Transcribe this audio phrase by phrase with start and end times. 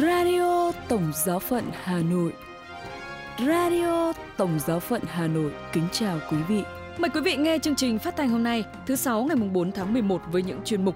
[0.00, 2.32] Radio Tổng Giáo phận Hà Nội
[3.38, 6.62] Radio Tổng Giáo phận Hà Nội kính chào quý vị.
[6.98, 9.92] Mời quý vị nghe chương trình phát thanh hôm nay, thứ sáu ngày 4 tháng
[9.92, 10.94] 11 với những chuyên mục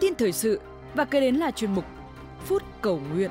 [0.00, 0.60] Tin thời sự
[0.94, 1.84] và kế đến là chuyên mục
[2.44, 3.30] Phút cầu nguyện.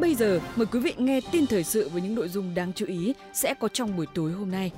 [0.00, 2.86] Bây giờ mời quý vị nghe tin thời sự với những nội dung đáng chú
[2.86, 4.70] ý sẽ có trong buổi tối hôm nay.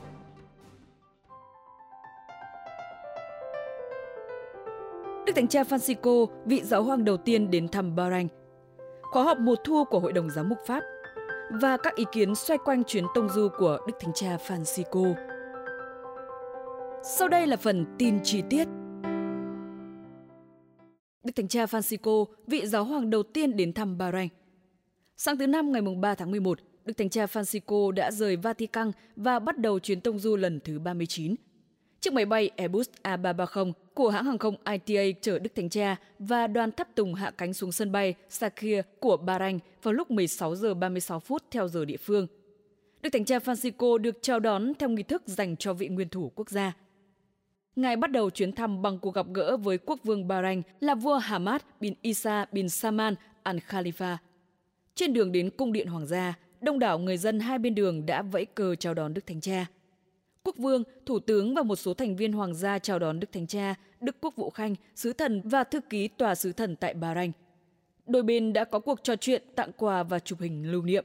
[5.26, 8.28] Đức Thánh Cha Francisco, vị giáo hoàng đầu tiên đến thăm Bahrain.
[9.10, 10.82] Khóa họp mùa thu của Hội đồng Giám mục Pháp
[11.50, 15.14] và các ý kiến xoay quanh chuyến tông du của Đức Thánh Cha Francisco.
[17.04, 18.68] Sau đây là phần tin chi tiết.
[21.24, 24.28] Đức Thánh Cha Francisco, vị giáo hoàng đầu tiên đến thăm Bahrain.
[25.16, 29.38] Sáng thứ Năm ngày 3 tháng 11, Đức Thánh Cha Francisco đã rời Vatican và
[29.38, 31.34] bắt đầu chuyến tông du lần thứ 39.
[32.00, 36.46] Chiếc máy bay Airbus A330 của hãng hàng không ITA chở Đức Thánh Cha và
[36.46, 40.74] đoàn tháp tùng hạ cánh xuống sân bay Sakir của Bahrain vào lúc 16 giờ
[40.74, 42.26] 36 phút theo giờ địa phương.
[43.02, 46.32] Đức Thánh Cha Francisco được chào đón theo nghi thức dành cho vị nguyên thủ
[46.34, 46.72] quốc gia.
[47.76, 51.18] Ngài bắt đầu chuyến thăm bằng cuộc gặp gỡ với quốc vương Bahrain là vua
[51.18, 54.16] Hamad bin Isa bin Salman Al Khalifa.
[54.94, 58.22] Trên đường đến cung điện hoàng gia, đông đảo người dân hai bên đường đã
[58.22, 59.66] vẫy cờ chào đón Đức Thánh Cha.
[60.44, 63.46] Quốc vương, thủ tướng và một số thành viên hoàng gia chào đón Đức Thánh
[63.46, 67.32] Cha, Đức Quốc vụ Khanh, sứ thần và thư ký tòa sứ thần tại Bahrain.
[68.06, 71.04] Đôi bên đã có cuộc trò chuyện, tặng quà và chụp hình lưu niệm.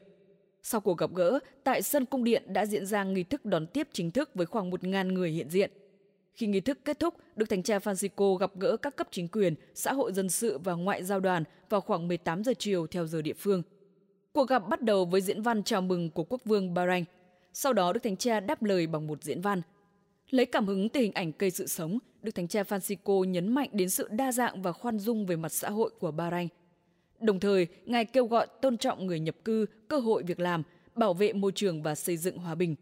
[0.64, 3.88] Sau cuộc gặp gỡ, tại sân cung điện đã diễn ra nghi thức đón tiếp
[3.94, 5.72] chính thức với khoảng 1.000 người hiện diện.
[6.34, 9.56] Khi nghi thức kết thúc, Đức Thánh Cha Francisco gặp gỡ các cấp chính quyền,
[9.74, 13.22] xã hội dân sự và ngoại giao đoàn vào khoảng 18 giờ chiều theo giờ
[13.22, 13.64] địa phương.
[14.34, 17.04] Cuộc gặp bắt đầu với diễn văn chào mừng của quốc vương Bahrain–
[17.58, 19.62] sau đó Đức Thánh Cha đáp lời bằng một diễn văn.
[20.30, 23.70] Lấy cảm hứng từ hình ảnh cây sự sống, Đức Thánh Cha Francisco nhấn mạnh
[23.72, 26.48] đến sự đa dạng và khoan dung về mặt xã hội của Bahrain.
[27.20, 30.64] Đồng thời, Ngài kêu gọi tôn trọng người nhập cư, cơ hội việc làm,
[30.96, 32.76] bảo vệ môi trường và xây dựng hòa bình.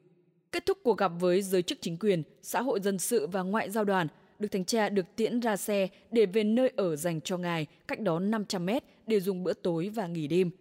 [0.51, 3.69] Kết thúc cuộc gặp với giới chức chính quyền, xã hội dân sự và ngoại
[3.69, 4.07] giao đoàn,
[4.39, 7.99] Đức Thánh Cha được tiễn ra xe để về nơi ở dành cho Ngài, cách
[7.99, 10.51] đó 500 mét để dùng bữa tối và nghỉ đêm.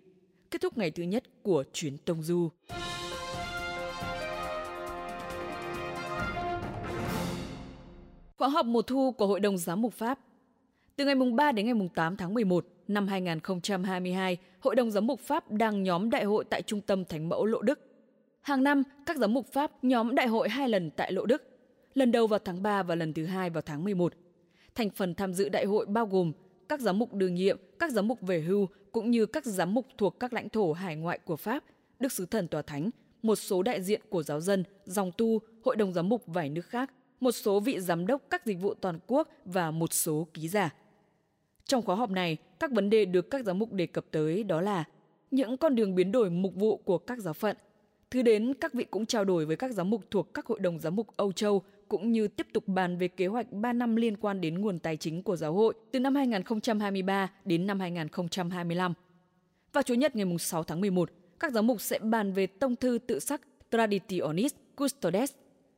[0.50, 2.48] Kết thúc ngày thứ nhất của chuyến tông du.
[8.42, 10.18] Khóa họp mùa thu của Hội đồng Giám mục Pháp
[10.96, 15.50] Từ ngày 3 đến ngày 8 tháng 11 năm 2022, Hội đồng Giám mục Pháp
[15.50, 17.80] đang nhóm đại hội tại Trung tâm Thánh Mẫu Lộ Đức.
[18.40, 21.42] Hàng năm, các giám mục Pháp nhóm đại hội hai lần tại Lộ Đức,
[21.94, 24.14] lần đầu vào tháng 3 và lần thứ hai vào tháng 11.
[24.74, 26.32] Thành phần tham dự đại hội bao gồm
[26.68, 29.86] các giám mục đương nhiệm, các giám mục về hưu cũng như các giám mục
[29.98, 31.64] thuộc các lãnh thổ hải ngoại của Pháp,
[32.00, 32.90] Đức Sứ Thần Tòa Thánh,
[33.22, 36.66] một số đại diện của giáo dân, dòng tu, hội đồng giám mục vài nước
[36.66, 36.90] khác,
[37.22, 40.74] một số vị giám đốc các dịch vụ toàn quốc và một số ký giả.
[41.64, 44.60] Trong khóa họp này, các vấn đề được các giám mục đề cập tới đó
[44.60, 44.84] là
[45.30, 47.56] những con đường biến đổi mục vụ của các giáo phận.
[48.10, 50.78] Thứ đến, các vị cũng trao đổi với các giám mục thuộc các hội đồng
[50.78, 54.16] giám mục Âu Châu cũng như tiếp tục bàn về kế hoạch 3 năm liên
[54.16, 58.94] quan đến nguồn tài chính của giáo hội từ năm 2023 đến năm 2025.
[59.72, 61.10] Vào Chủ nhật ngày 6 tháng 11,
[61.40, 63.40] các giám mục sẽ bàn về tông thư tự sắc
[63.70, 65.32] Traditionis Custodes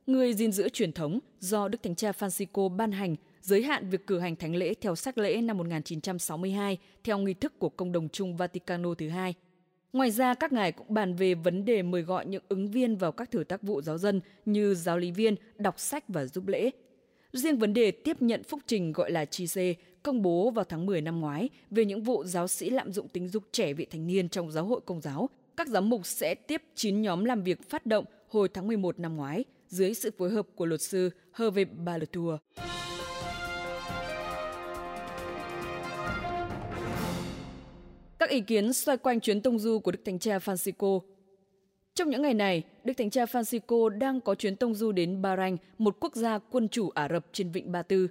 [0.07, 4.07] người gìn giữ truyền thống do Đức Thánh Cha Francisco ban hành giới hạn việc
[4.07, 8.09] cử hành thánh lễ theo sắc lễ năm 1962 theo nghi thức của Công đồng
[8.09, 9.33] chung Vaticano thứ hai.
[9.93, 13.11] Ngoài ra, các ngài cũng bàn về vấn đề mời gọi những ứng viên vào
[13.11, 16.71] các thử tác vụ giáo dân như giáo lý viên, đọc sách và giúp lễ.
[17.33, 20.85] Riêng vấn đề tiếp nhận phúc trình gọi là chi xê công bố vào tháng
[20.85, 24.07] 10 năm ngoái về những vụ giáo sĩ lạm dụng tính dục trẻ vị thành
[24.07, 27.69] niên trong giáo hội công giáo, các giám mục sẽ tiếp 9 nhóm làm việc
[27.69, 31.65] phát động hồi tháng 11 năm ngoái– dưới sự phối hợp của luật sư Hervé
[31.65, 32.35] Balatour.
[38.19, 40.99] Các ý kiến xoay quanh chuyến tông du của Đức Thánh Cha Francisco
[41.95, 45.57] trong những ngày này, Đức Thánh Cha Francisco đang có chuyến tông du đến Bahrain,
[45.77, 48.07] một quốc gia quân chủ Ả Rập trên vịnh Ba Tư.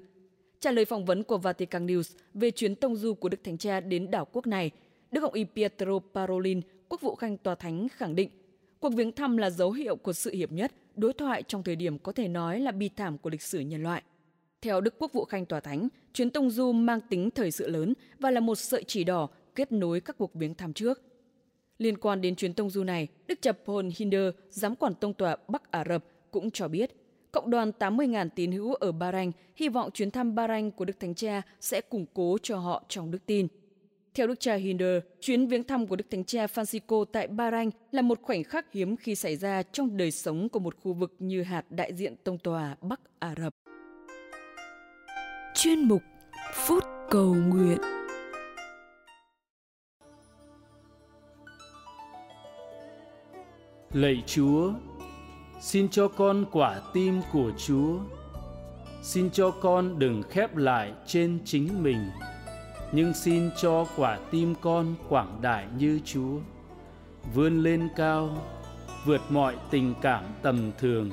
[0.60, 3.80] Trả lời phỏng vấn của Vatican News về chuyến tông du của Đức Thánh Cha
[3.80, 4.70] đến đảo quốc này,
[5.10, 8.30] Đức Hồng Y Pietro Parolin, quốc vụ khanh tòa thánh khẳng định
[8.80, 11.98] cuộc viếng thăm là dấu hiệu của sự hiệp nhất, đối thoại trong thời điểm
[11.98, 14.02] có thể nói là bi thảm của lịch sử nhân loại.
[14.62, 17.94] Theo Đức Quốc vụ Khanh Tòa Thánh, chuyến tông du mang tính thời sự lớn
[18.18, 21.02] và là một sợi chỉ đỏ kết nối các cuộc viếng thăm trước.
[21.78, 25.36] Liên quan đến chuyến tông du này, Đức Chập Hồn Hinder, giám quản tông tòa
[25.48, 26.90] Bắc Ả Rập, cũng cho biết
[27.34, 31.14] cộng đoàn 80.000 tín hữu ở Bahrain hy vọng chuyến thăm Bahrain của Đức Thánh
[31.14, 33.48] Cha sẽ củng cố cho họ trong đức tin.
[34.14, 38.02] Theo Đức cha Hinder, chuyến viếng thăm của Đức Thánh Cha Francisco tại Bahrain là
[38.02, 41.42] một khoảnh khắc hiếm khi xảy ra trong đời sống của một khu vực như
[41.42, 43.54] hạt đại diện tông tòa Bắc Ả Rập.
[45.54, 46.02] Chuyên mục
[46.54, 47.78] Phút cầu nguyện
[53.92, 54.72] Lạy Chúa,
[55.60, 57.98] xin cho con quả tim của Chúa.
[59.02, 61.98] Xin cho con đừng khép lại trên chính mình,
[62.94, 66.38] nhưng xin cho quả tim con quảng đại như Chúa,
[67.34, 68.30] vươn lên cao,
[69.04, 71.10] vượt mọi tình cảm tầm thường,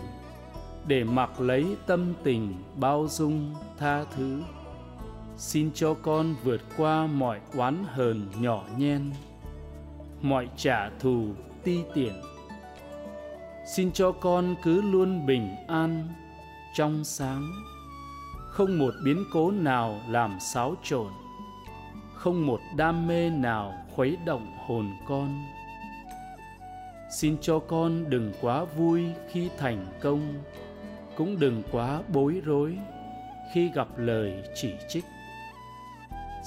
[0.88, 4.42] để mặc lấy tâm tình bao dung tha thứ.
[5.38, 9.12] Xin cho con vượt qua mọi oán hờn nhỏ nhen,
[10.22, 11.28] mọi trả thù
[11.64, 12.14] ti tiện
[13.66, 16.08] xin cho con cứ luôn bình an
[16.74, 17.52] trong sáng
[18.50, 21.12] không một biến cố nào làm xáo trộn
[22.22, 25.46] không một đam mê nào khuấy động hồn con.
[27.12, 30.34] Xin cho con đừng quá vui khi thành công,
[31.16, 32.78] cũng đừng quá bối rối
[33.54, 35.06] khi gặp lời chỉ trích.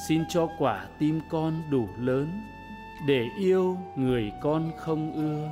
[0.08, 2.28] Xin cho quả tim con đủ lớn
[3.06, 5.50] để yêu người con không ưa.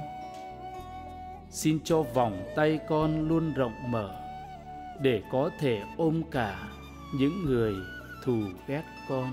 [1.51, 4.15] Xin cho vòng tay con luôn rộng mở
[5.01, 6.59] để có thể ôm cả
[7.19, 7.75] những người
[8.25, 9.33] thù ghét con